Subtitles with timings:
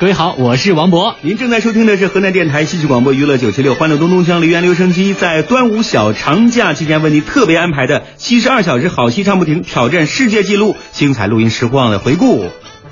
[0.00, 1.16] 各位好，我是王博。
[1.20, 12.46] 您正在收听的是河南电台戏曲广播娱乐九七六欢乐东东乡梨园留声机，在端午小长假期间为您特别安排的七十二小时好戏唱不停，挑战世界纪录，精彩录音时光的回顾。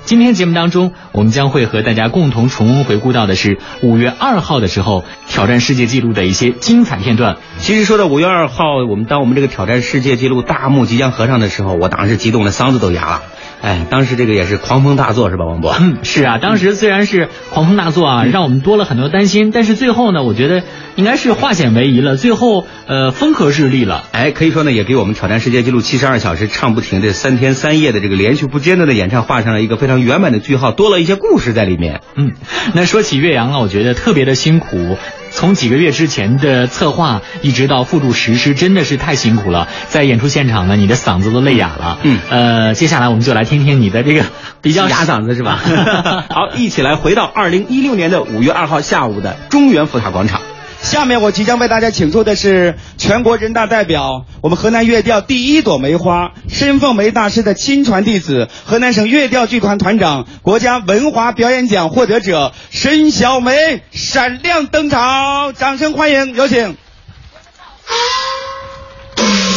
[0.09, 7.37] 今天节目当中，我们将会和大家共同重温回顾到的是五月二号的时候挑战世界纪录的一些精彩片段。
[7.59, 13.21] 其实说到五月二号，我们当我们这个挑战世界纪录大幕即将合上的时候，我当时激动的嗓子都哑了。
[13.61, 15.75] 哎，当时这个也是狂风大作是吧，王博？
[15.79, 20.63] 嗯，是啊，当时虽然是狂风大作啊，让我们多了很多担心，但是最后呢，我觉得
[20.95, 24.05] 应该是化险为夷了，最后呃风和日丽了。
[24.13, 32.01] 哎，可以说呢，也给我们挑战世界纪录七十二小时唱不停这三天三夜的这个连续不间断的演唱画上了一个非常圆满的句号，多了一些故事在里面。
[32.15, 32.33] 嗯，
[32.73, 34.97] 那说起岳阳啊，我觉得特别的辛苦。
[35.31, 39.67] 从几个月之前的策划，一直到付诸实施，真的是太辛苦了。
[39.87, 41.99] 在演出现场呢，你的嗓子都累哑了。
[42.01, 44.23] 嗯，呃，接下来我们就来听听你的这个
[44.63, 45.59] 比较哑嗓子是吧？
[46.29, 50.41] 好，一起来回到二零一六年的五月二号下午的中原福塔广场。
[50.81, 66.75] 下面我即将为大家请出的是全国人大代表，我们河南乐调第一朵梅花，申凤梅大师的亲传弟子，河南省乐调剧团团长，国家文化表演奖获得者申小梅闪亮登场，掌声欢迎，有请。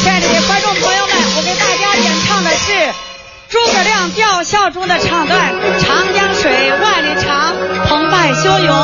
[0.03, 2.93] 亲爱的观众朋友们，我给大家演唱的是
[3.49, 7.55] 诸葛亮吊孝中的唱段《长江水万里长，
[7.87, 8.77] 澎湃汹涌》。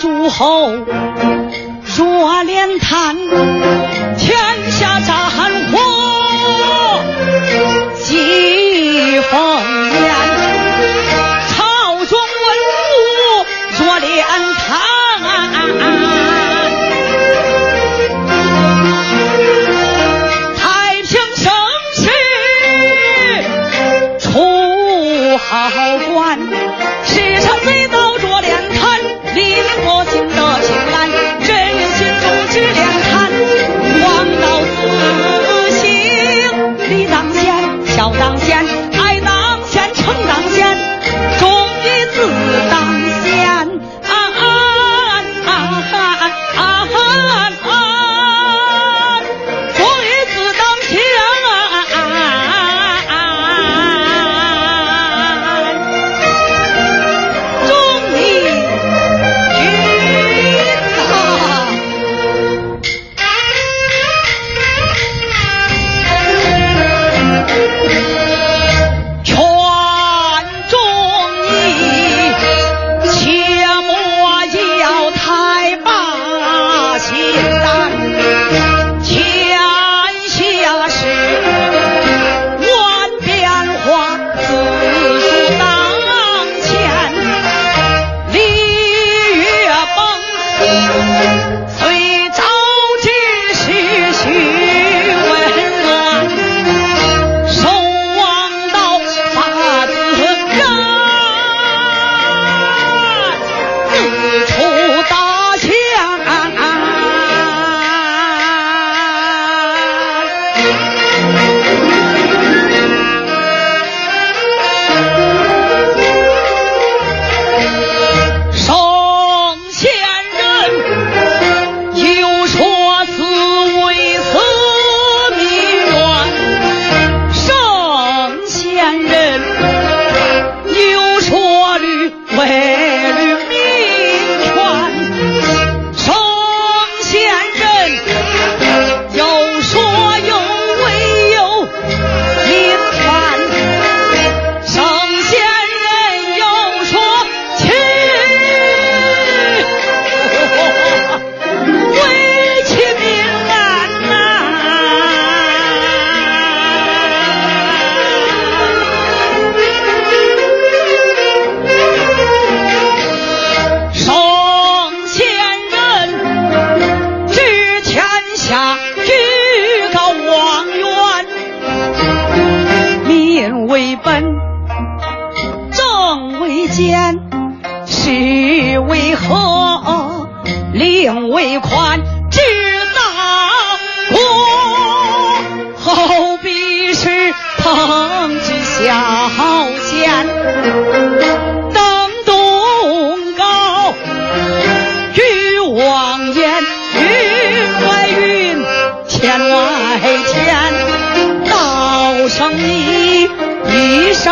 [0.00, 0.70] 诸侯
[1.84, 3.16] 若连谈。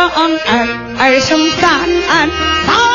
[0.07, 1.69] 二，二生三，
[2.07, 2.88] 三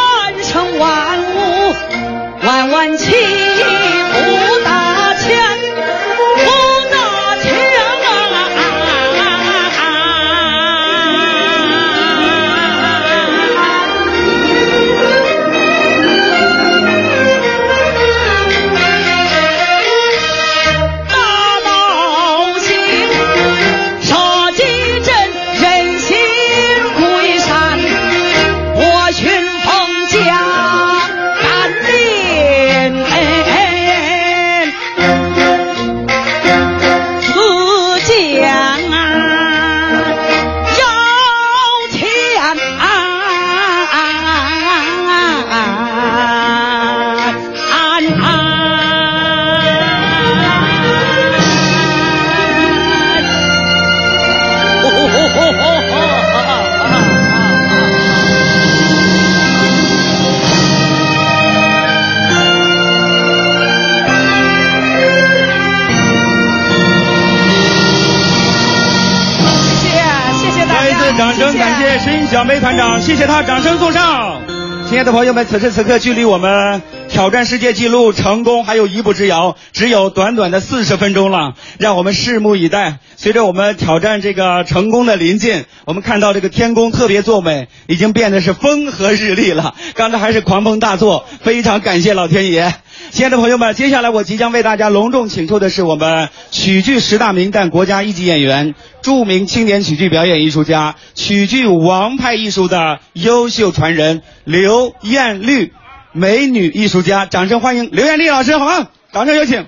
[72.35, 74.43] 小梅团长，谢谢他，掌声送上。
[74.89, 82.99] 亲爱的朋友们，此时此刻距离我们挑战世界纪录成功还有一步之遥，只有短短的四十分钟了，让我们拭目以待。
[83.25, 89.75] 随着我们挑战这个成功的临近，我们看到这个天宫特别作美，已经变得是风和日丽了。
[89.95, 92.75] 刚才还是狂风大作，非常感谢老天爷。
[93.13, 105.73] 亲爱的朋友们，接下来我即将为大家隆重请出的是我们曲剧十大名旦国家一级演员、著名青年曲剧表演艺术家、曲剧王派艺术的优秀传人刘艳丽，
[106.13, 108.89] 美女艺术家，掌声欢迎刘艳丽老师，好吗？
[109.15, 109.65] 掌声有请。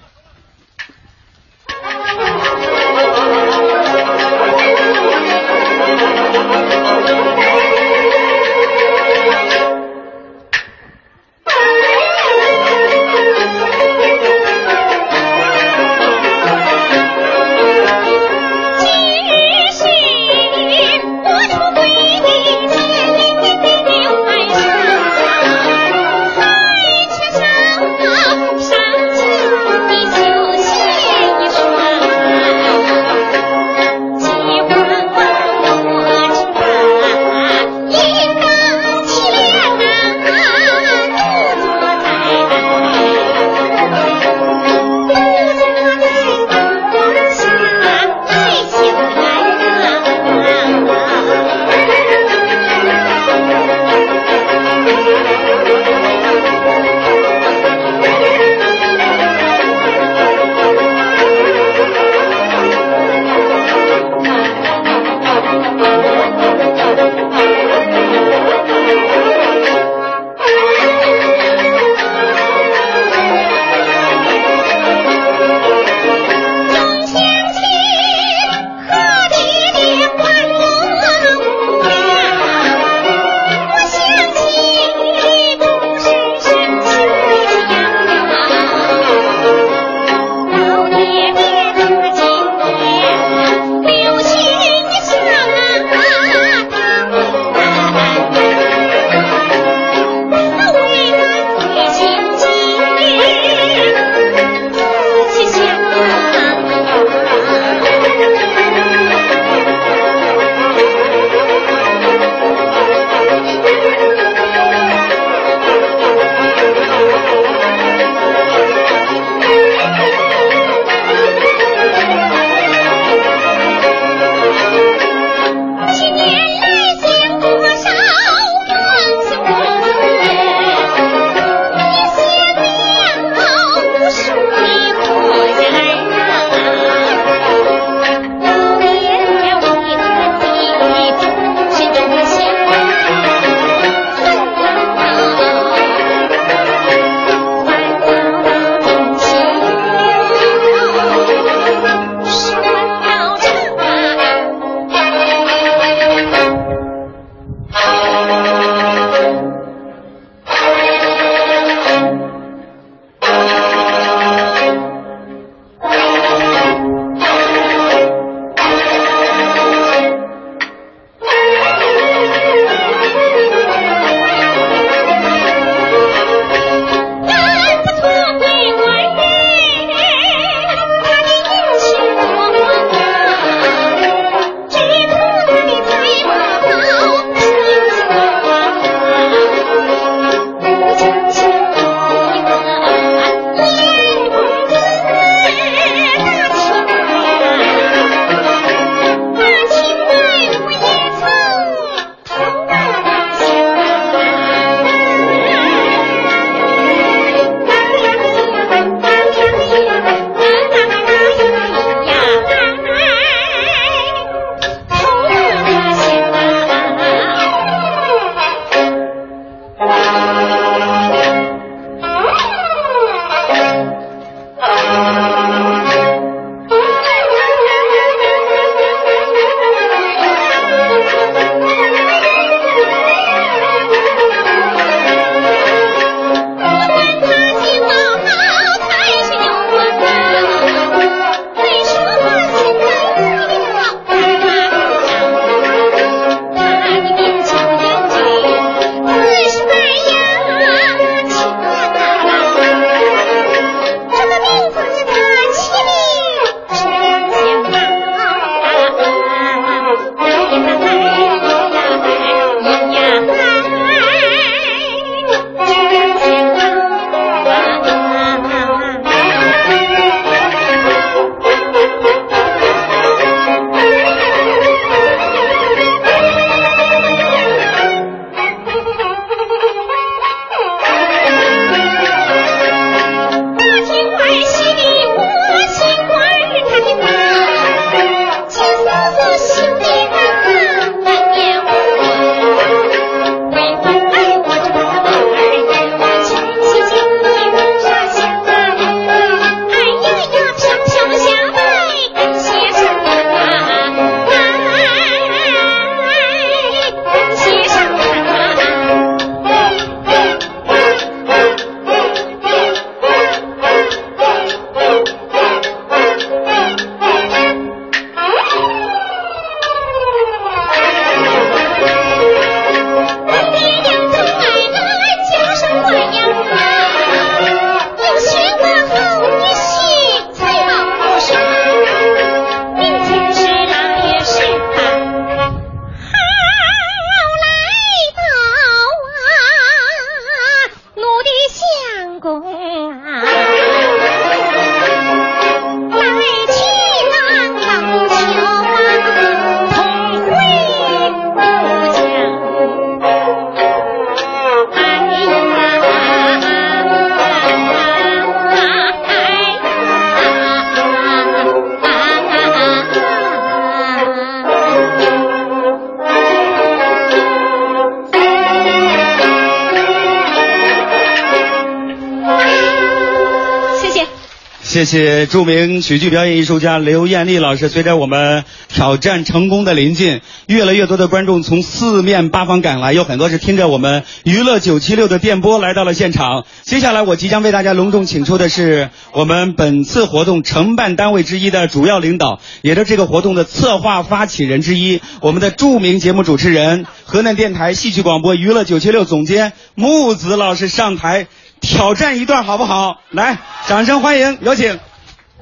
[374.87, 377.69] 谢谢著名曲剧表演艺术家刘艳丽老师。
[377.69, 386.45] 随着我们挑战成功的临近，越来越多的观众从四面八方赶来，有很多是听着我们娱乐九七六的电波来到了现场。
[386.63, 401.27] 接下来我即将为大家隆重请出的是我们本次活动承办单位之一的主要领导，也是这个活动的策划发起人之一，我们的著名节目主持人、河南电台戏曲广播娱乐九七六总监木子老师上台。
[401.67, 403.01] 挑战一段好不好？
[403.11, 404.79] 来，掌声欢迎，有请。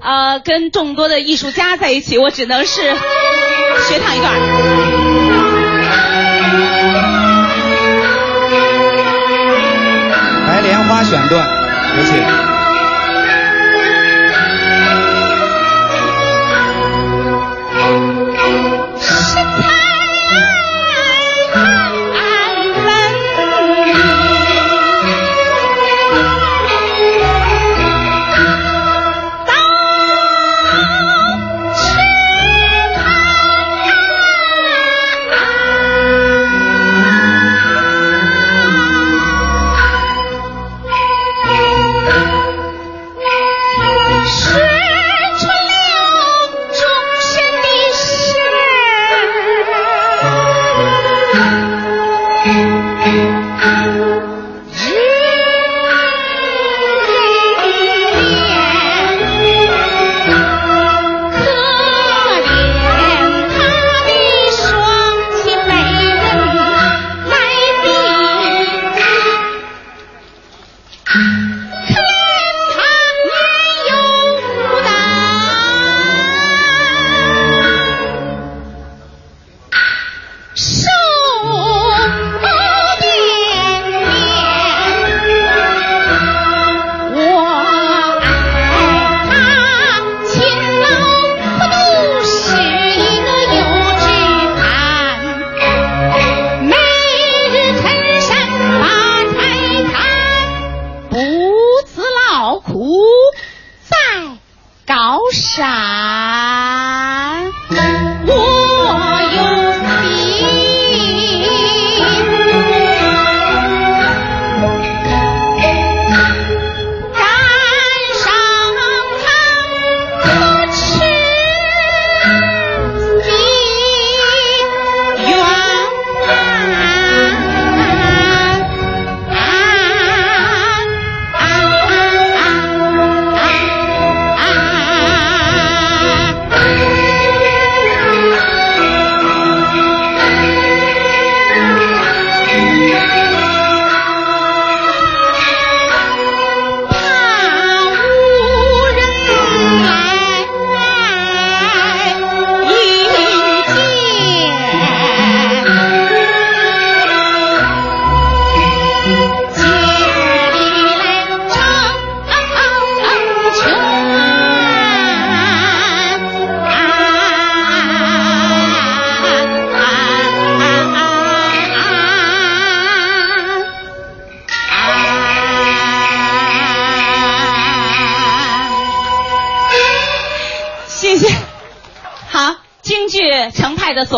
[0.00, 2.80] 呃，跟众多的艺术家在一起，我只能是
[3.88, 4.32] 学唱一段。
[10.46, 11.46] 白莲花选段，
[11.98, 12.53] 有请。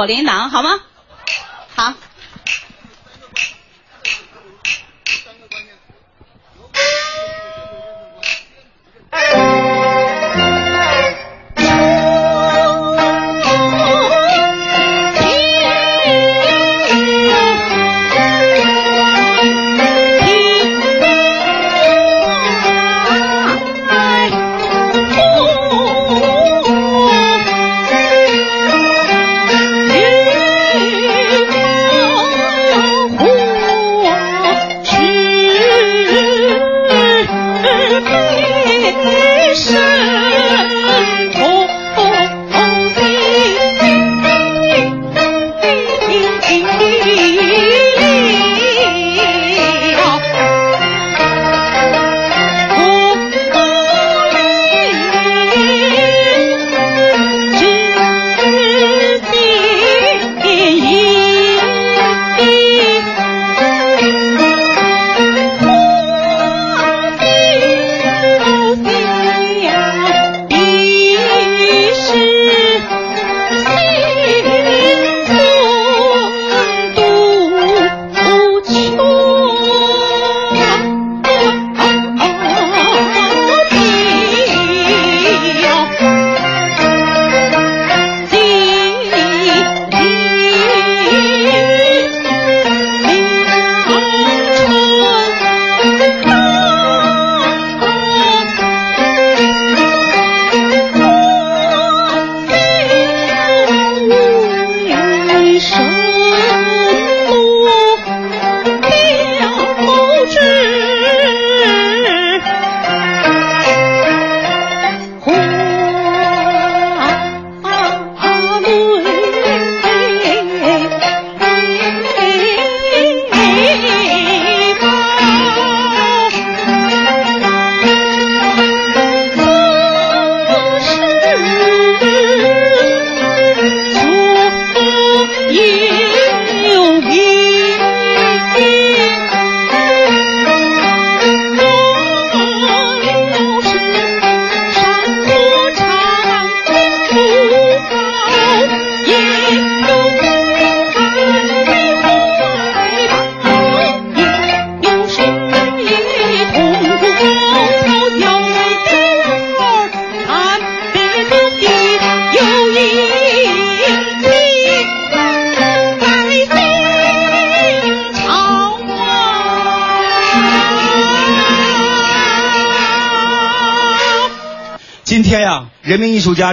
[0.07, 0.36] Molina.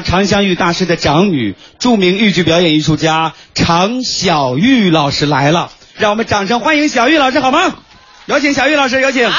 [0.04, 7.78] 常香玉大师的长女，著名豫剧表演艺术家常小玉老师来了，让我们掌声欢迎小玉老师好吗？
[8.26, 9.28] 有请小玉老师，有请。
[9.28, 9.34] 啊，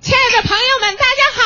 [0.00, 1.43] 亲爱的朋友们，大家好。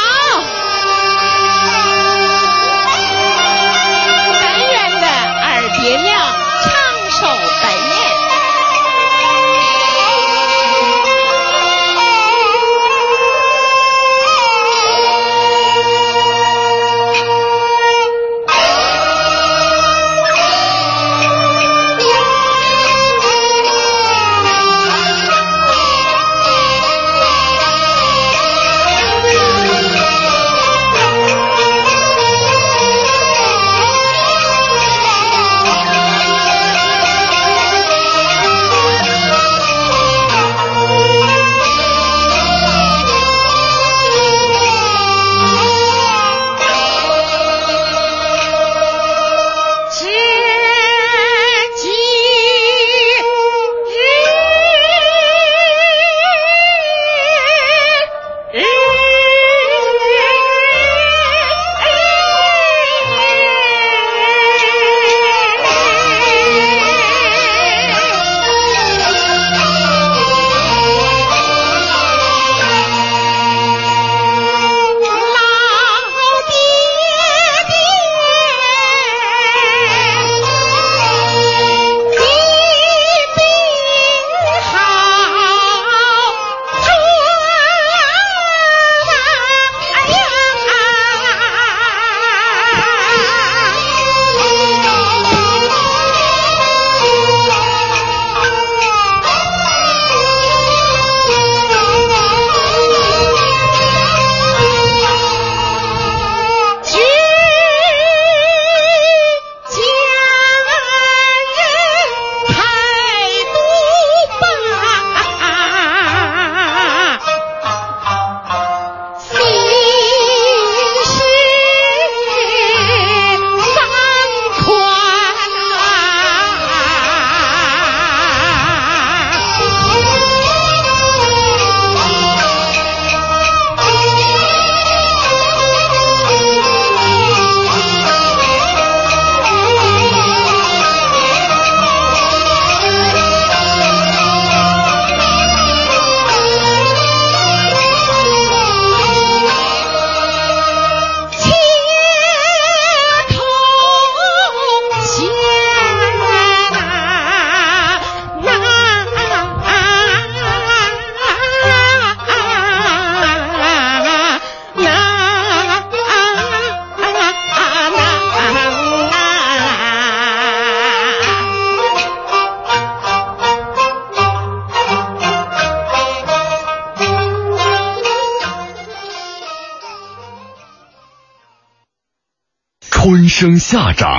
[183.40, 184.10] 生夏长，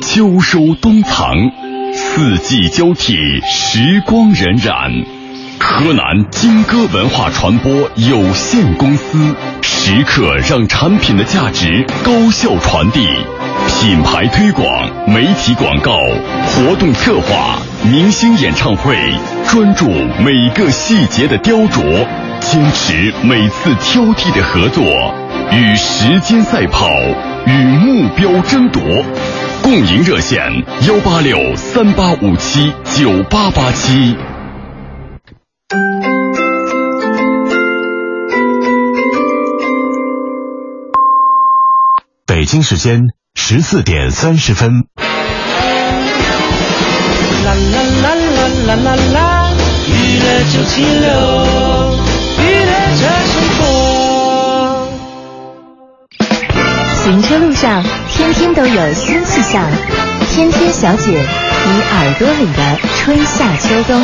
[0.00, 1.34] 秋收冬藏，
[1.92, 5.04] 四季交替，时光荏苒。
[5.58, 13.04] 河南金歌文化传播有限公司时刻让产品的价值高效传递，
[13.80, 15.98] 品牌推广、媒体广告、
[16.46, 18.96] 活动策划、明星演唱会，
[19.48, 22.06] 专注每个细节的雕琢，
[22.38, 24.84] 坚持每次挑剔的合作，
[25.50, 26.88] 与时间赛跑，
[27.48, 28.82] 与目标争夺。
[29.62, 30.38] 共赢热线：
[30.86, 34.14] 幺八六三八五七九八八七。
[42.26, 43.00] 北京时间
[43.34, 44.84] 十四点三十分。
[47.44, 49.50] 啦啦啦啦啦啦啦，
[49.86, 51.08] 娱乐九七六，
[52.38, 53.37] 娱乐这
[57.08, 59.66] 行车路上，天天都有新气象。
[60.30, 63.98] 天天小姐，你耳朵里的春夏秋冬。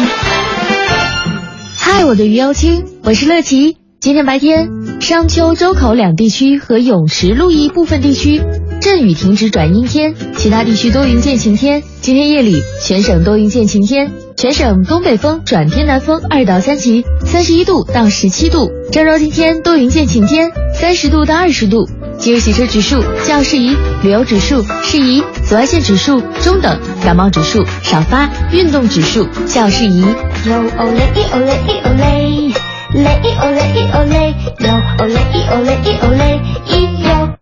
[1.77, 3.77] 嗨，我的鱼妖精，我是乐琪。
[4.01, 4.71] 今天白天，
[5.03, 8.41] 商丘、周口两地区和泳池、鹿邑部分地区
[8.81, 11.83] 阵雨停止转阴天，其他地区多云见晴天。
[12.01, 18.71] 今天夜里，全省多云见晴天，全省东北风转偏南风二到三级，三十一度到十七度。
[18.91, 21.87] 郑州今天多云见晴天，三十度到二十度。
[22.19, 30.01] 今日洗车指数较适宜，旅游指数适宜，紫外线指数中等，感冒指数少发，运动指数较适宜。
[30.01, 32.53] 哟哦嘞一哦嘞一哦嘞，
[32.93, 37.35] 嘞一哦嘞一哦嘞，哟哦嘞一哦嘞一哦嘞，咦哟。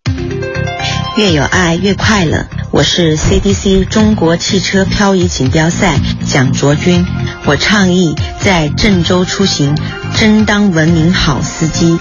[1.16, 2.46] 越有爱越快乐。
[2.72, 7.04] 我是 CDC 中国汽车漂移锦标赛蒋卓君，
[7.44, 9.76] 我倡议在郑州出行，
[10.18, 11.98] 真当文明好司机。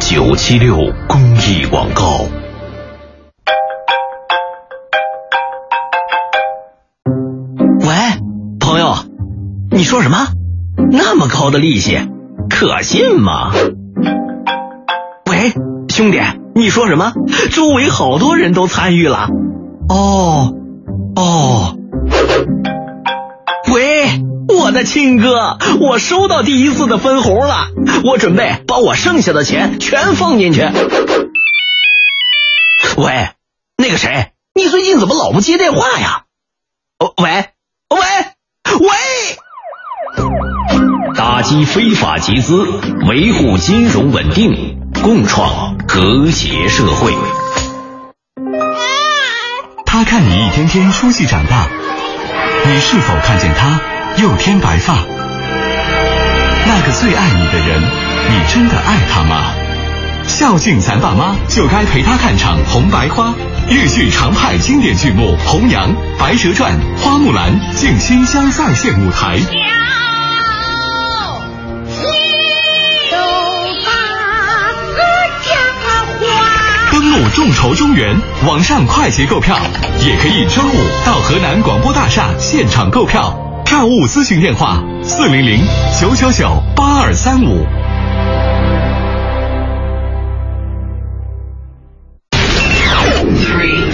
[0.00, 0.76] 九七六
[1.08, 2.02] 公益广告。
[7.80, 7.94] 喂，
[8.60, 8.94] 朋友，
[9.70, 10.28] 你说什么？
[10.90, 11.98] 那么高的利息，
[12.48, 13.52] 可信吗？
[15.30, 15.52] 喂，
[15.88, 16.20] 兄弟，
[16.54, 17.12] 你说什么？
[17.50, 19.28] 周围好多人都参与了。
[19.88, 20.54] 哦，
[21.16, 21.74] 哦。
[24.58, 27.68] 我的亲哥，我收到第一次的分红了，
[28.04, 30.62] 我准备把我剩下的钱全放进去。
[32.96, 33.30] 喂，
[33.76, 36.24] 那个谁，你最近怎么老不接电话呀？
[36.98, 37.30] 哦，喂，
[37.88, 38.00] 喂，
[38.80, 38.88] 喂。
[41.14, 42.66] 打击非法集资，
[43.08, 47.12] 维护金融稳定，共创和谐社会。
[49.86, 51.68] 他看你一天天出息长大，
[52.66, 53.80] 你是否看见他
[54.20, 54.94] 又添白发？
[56.66, 59.52] 那个最爱你的人，你真的爱他吗？
[60.26, 63.28] 孝敬咱爸妈，就该陪他看场《红白花》
[63.68, 69.38] 豫剧常派经典剧目《红娘》《白蛇传》《花木兰》，静心相在线舞台。
[76.90, 79.56] 登录众筹中原网上快捷购票，
[80.04, 83.47] 也可以周五到河南广播大厦现场购票。
[83.68, 85.60] 票务咨询电话：四零零
[86.00, 87.66] 九九九八二三五。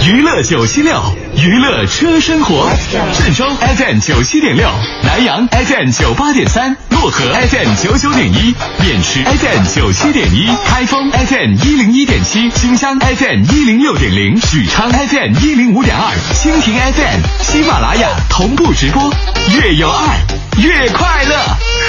[0.07, 1.03] 娱乐九七六，
[1.37, 2.71] 娱乐车生活。
[3.19, 4.71] 郑州 FM 九七点六，
[5.03, 19.13] 南阳 FM 九八点三，漯河 FM 九九点一，渑池 FM 九七点一，开封 FM 一零一点七，新乡 FM 一零六点零，许昌 FM 一零五点二，蜻蜓 FM、喜马拉雅同步直播。
[19.55, 20.19] 越有爱，
[20.57, 21.37] 越快乐。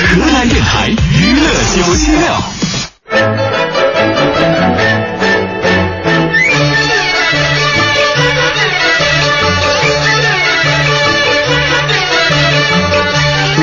[0.09, 2.33] 河南电台娱乐九七六。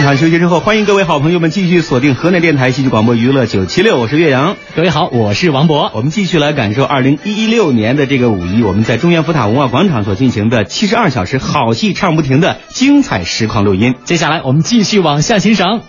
[0.02, 4.56] 场休息之后，欢迎各位好朋友们继续锁定河南电台戏剧广播娱乐九七六，我是岳阳。
[4.74, 5.90] 各位好，我是王博。
[5.94, 13.94] 我们继续来感受二零一六年的这个五一，我们在中原福塔文化广场所进行的七十二小时好戏唱不停的精彩实况录音。
[14.04, 15.82] 接下来我们继续往下欣赏。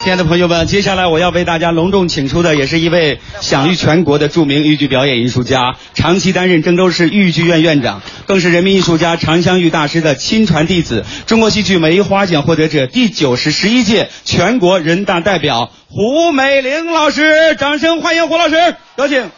[0.00, 19.30] 亲爱的朋友们，接下来我要为大家隆重请出的，也是一位享誉全国的著名豫剧表演艺术家，长期担任郑州市豫剧院院长，更是人民艺术家常香玉大师的亲传弟子，中国戏剧梅花奖获得者，第九十十一届全国人大代表胡美玲老师，掌声欢迎胡老师，有请。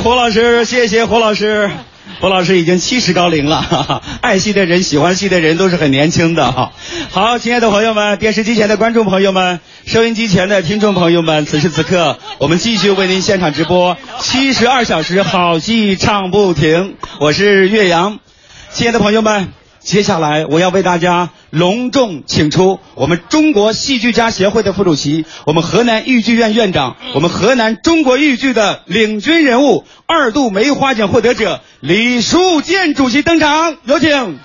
[0.00, 1.68] 胡老师，谢谢胡老师。
[2.20, 6.72] 胡老师已经七十高龄了，哈哈，爱戏的人、喜欢戏的人都是很年轻的哈。
[7.10, 16.96] 好，亲爱的朋友们，电视机前的观众朋友们，收音机前的听众朋友们，此时此刻，我们继续为您现场直播七十二小时好戏唱不停。
[17.18, 18.20] 我是岳阳，
[18.72, 19.48] 亲爱的朋友们。
[19.80, 34.38] 接下来，我要为大家隆重请出我们中国戏剧家协会的副主席，我们河南豫剧院院长，我们河南中国豫剧的领军人物，二度梅花奖获得者李树建主席登场，有请。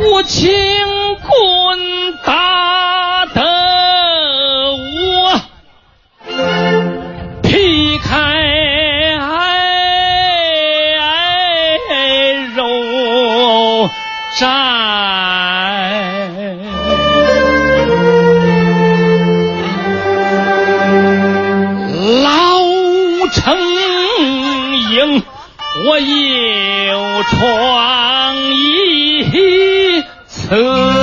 [0.00, 0.61] 无情
[14.32, 14.48] 肉绽，
[22.22, 22.28] 老
[23.34, 23.54] 成
[24.90, 25.22] 营，
[25.86, 31.01] 我又闯一次。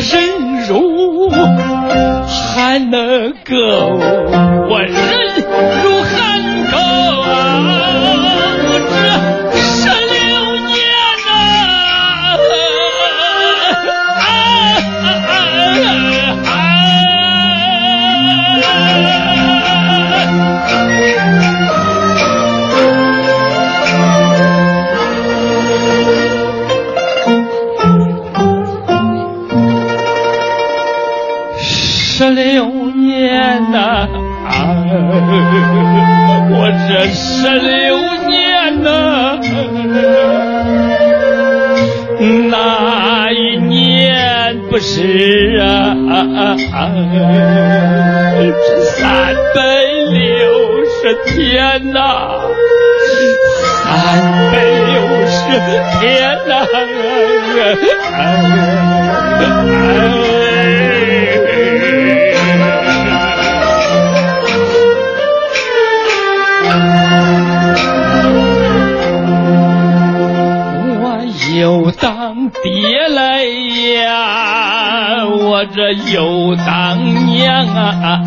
[0.00, 0.39] 我
[71.58, 73.42] 又当爹来
[74.04, 78.20] 呀，我这又当娘啊，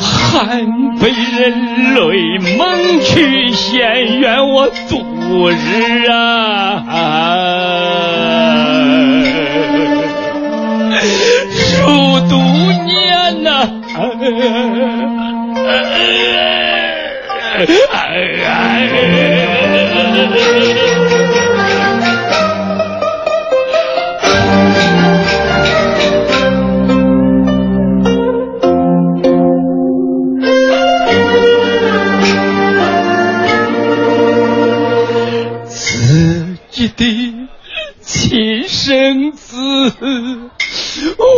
[0.00, 0.60] 还
[1.00, 6.82] 被人泪蒙去，嫌怨我度日啊。
[11.48, 12.34] 数度
[12.84, 13.48] 年呐、
[35.68, 37.48] 自己的
[38.02, 39.56] 亲生子，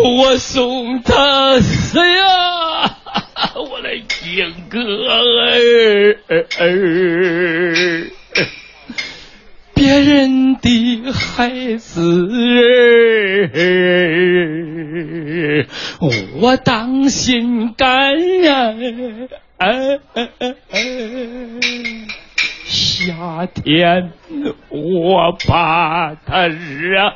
[0.05, 2.58] 我送他死呀！
[4.69, 6.17] 哥儿，
[9.75, 12.01] 别人的孩子，
[16.41, 19.29] 我当心肝儿。
[19.57, 20.79] 哎哎哎哎
[22.99, 24.11] 夏天
[24.71, 27.13] 我怕它热，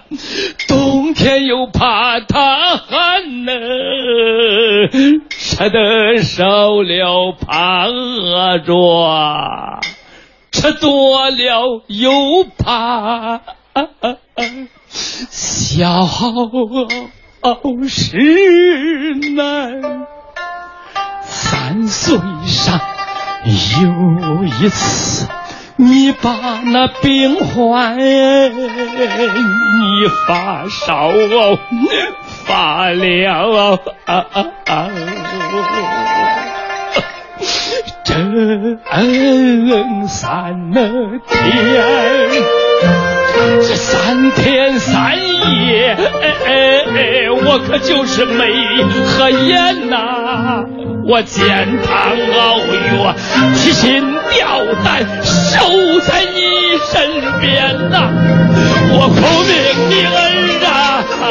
[0.68, 3.52] 冬天又怕它寒呢。
[5.28, 6.44] 吃的少
[6.82, 9.80] 了怕饿着，
[10.52, 13.40] 吃多了又怕
[15.30, 16.06] 消
[17.88, 18.16] 食
[19.34, 20.06] 难。
[21.22, 22.16] 三岁
[22.46, 22.80] 上
[23.82, 25.28] 有一次，
[25.76, 28.04] 你把那病患，你
[30.26, 31.10] 发烧
[32.44, 33.04] 发了
[34.06, 34.88] 啊啊啊！
[38.04, 38.12] 这
[40.08, 40.80] 三天，
[43.60, 45.96] 这三天三夜，
[46.46, 46.50] 哎
[47.30, 48.44] 我可就是没
[49.06, 50.64] 合眼呐、
[51.04, 53.14] 我煎汤熬药，
[53.56, 56.38] 提心吊胆，守在你
[56.90, 56.92] 身
[57.40, 58.10] 边呐、
[58.92, 59.16] 我苦
[59.48, 59.52] 命
[59.90, 60.16] 的儿
[61.22, 61.24] 啊！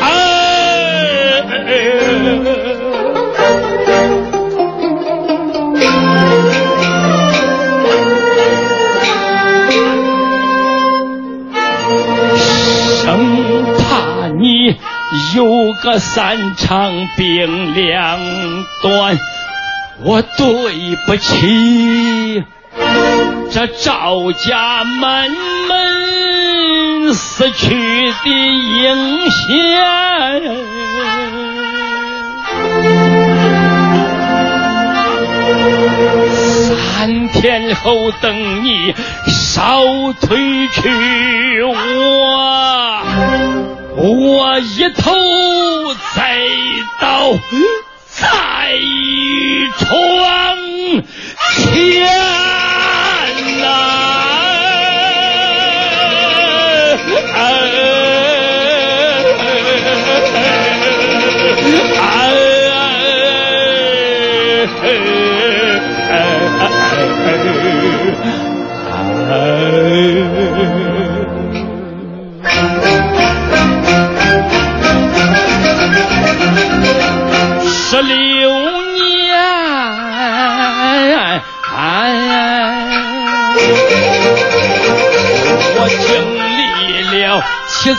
[0.00, 0.04] 啊
[13.02, 13.06] 生
[13.78, 14.76] 怕你
[15.34, 18.18] 有个三长病两
[18.82, 19.18] 短，
[20.02, 22.44] 我对不起
[23.50, 25.30] 这赵家满
[25.68, 29.84] 门死去的英贤。
[36.70, 38.94] 三天后等你
[39.28, 39.80] 烧
[40.20, 41.74] 退去我，
[43.96, 45.12] 我一头
[46.14, 46.36] 栽
[47.00, 47.32] 倒
[48.08, 48.26] 在
[49.78, 49.86] 床
[51.54, 52.04] 前
[53.60, 53.74] 呐、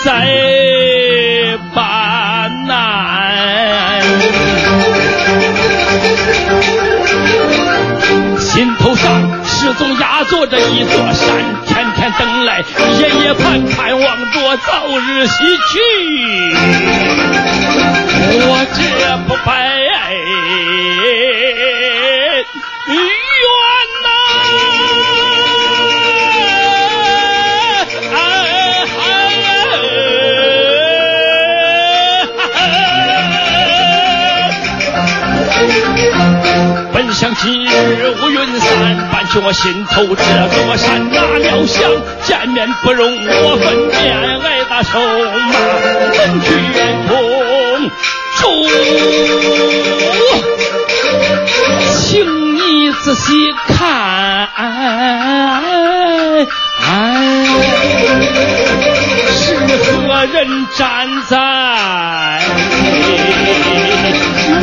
[0.06, 0.12] 在
[1.74, 4.00] 把难，
[8.40, 11.26] 心头上始终压着一座山，
[11.66, 12.64] 天天等来，
[13.00, 16.95] 夜夜盼，盼望着早日西去。
[39.46, 40.16] 我心头这
[40.48, 41.78] 座山，哪料想
[42.24, 45.54] 见面不容我分辨，挨打手骂，
[46.18, 46.78] 能去远
[47.08, 47.14] 空
[48.40, 48.42] 住。
[51.94, 52.26] 请
[52.56, 54.50] 你仔细看，
[59.30, 59.38] 是
[59.92, 60.36] 何人
[60.76, 60.84] 站
[61.30, 61.34] 在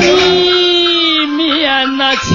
[0.01, 2.27] 你面那前？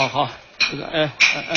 [0.00, 0.30] 好好，
[0.70, 1.56] 这个哎哎哎，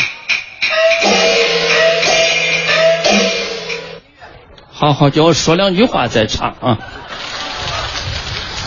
[4.70, 6.78] 好好叫我说两句话再唱啊。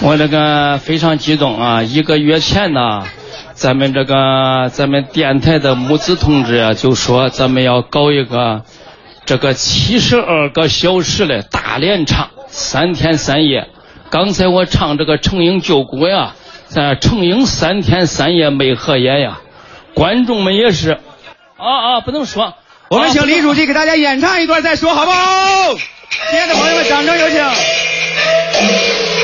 [0.00, 1.82] 我这个非常激动啊！
[1.82, 3.04] 一个月前呢，
[3.52, 8.62] 咱们这个咱们电台的木子同志啊，就说咱们要搞一个
[9.26, 13.68] 这个七十二个小时的大联唱，三天三夜。
[14.08, 19.40] 刚才我唱这个程英救国呀，在程英三天三夜没合眼呀，
[19.96, 20.90] 观众们也是，
[21.56, 22.52] 啊啊，不能说。
[22.90, 25.74] 我们请李主席给大家演唱一段再说，好不好？
[26.30, 29.15] 亲爱的朋友们，掌声有请。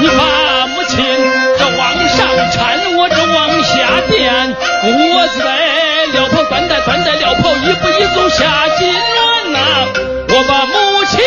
[0.00, 1.04] 你把母亲
[1.76, 2.58] 往上搀，
[2.96, 5.44] 我这往下垫，我在
[6.12, 9.58] 撂跑端带端带撂跑，一步一走下金銮呐，
[10.28, 11.20] 我把母亲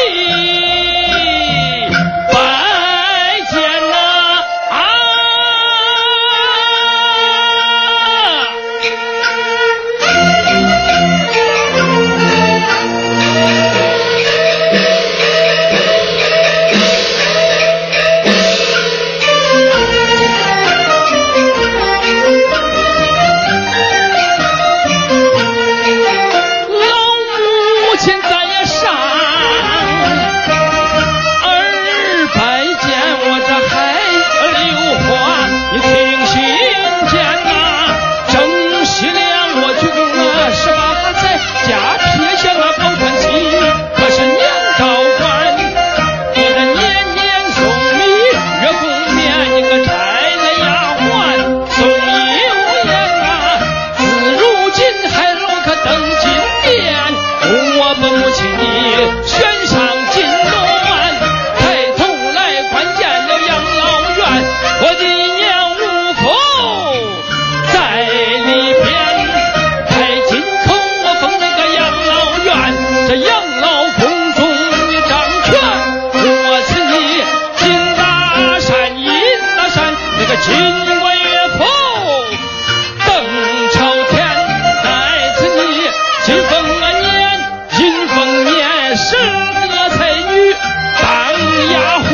[91.38, 92.10] 王丫鬟，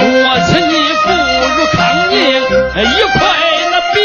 [0.00, 0.72] 我吃你
[1.04, 1.06] 不
[1.56, 1.76] 如康
[2.10, 2.16] 宁，
[2.82, 3.20] 一块
[3.70, 3.96] 那匾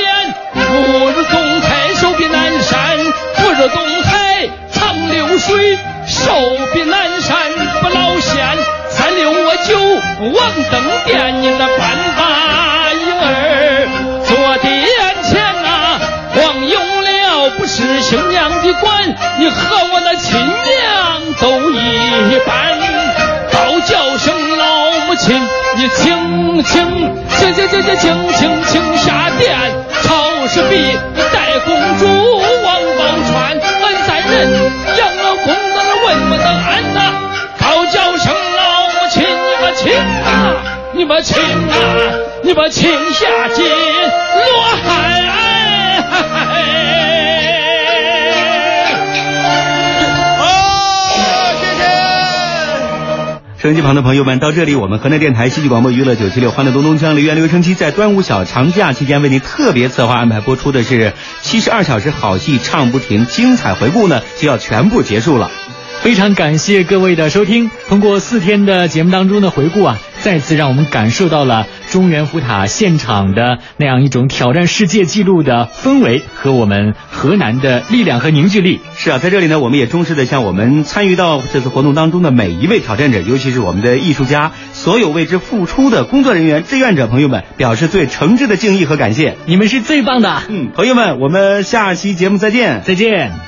[0.54, 0.60] 不
[1.08, 2.98] 如东海寿比南山，
[3.36, 6.34] 福如东海长流水，寿
[6.74, 7.38] 比南山
[7.82, 8.58] 不老仙。
[8.90, 11.80] 三六我九，王登殿你那半
[12.18, 13.88] 把银儿，
[14.26, 16.00] 坐地眼前啊
[16.36, 19.99] 王永了不是新娘的官，你和我。
[25.80, 26.74] 你请请
[27.30, 29.56] 请请请请请请请下殿，
[30.04, 31.00] 朝氏璧
[31.32, 32.06] 带公主
[32.66, 32.68] 王
[32.98, 33.32] 宝钏，
[33.82, 34.52] 俺三人
[34.98, 37.00] 养老公的问不得安呐。
[37.58, 39.94] 高叫声老母亲，你们亲
[40.26, 40.54] 啊，
[40.92, 41.74] 你们亲啊，
[42.44, 45.09] 你们亲下金罗汉。
[53.62, 65.52] 收音机旁的朋友们，到这里，我们河南电台戏剧广播娱乐九七六欢乐咚咚锵梨园留声机在端午小长假期间为您特别策划安排播出的是七十二小时好戏唱不停，精彩回顾呢就要全部结束了。
[66.00, 67.70] 非常感谢各位的收听。
[67.90, 78.80] 通过四天的节目当中的回顾啊，再次让我们感受到了中原福塔现场的那样一种挑战世界纪录的氛围和我们河南的力量和凝聚力。
[78.96, 89.36] 是啊，在这里呢，我们也衷实的向我们参与到这次活动当中的每一位挑战者，尤其是我们的艺术家，所有为之付出的工作人员、志愿者朋友们，表示最诚挚的敬意和感谢。
[89.46, 90.44] 你们是最棒的。
[90.48, 93.40] 嗯，朋友们，我们下期节目再见，再见。